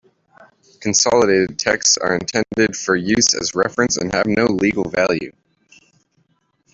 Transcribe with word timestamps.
Consolidated 0.79 1.59
texts 1.59 1.95
are 1.97 2.15
intended 2.15 2.75
for 2.75 2.95
use 2.95 3.35
as 3.39 3.53
reference 3.53 3.97
and 3.97 4.11
have 4.15 4.25
no 4.25 4.45
legal 4.45 4.89
value. 4.89 5.31